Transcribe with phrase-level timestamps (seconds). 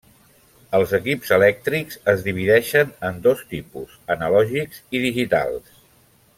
[0.77, 5.81] Els equips elèctrics es divideixen en dos tipus: analògics i digitals.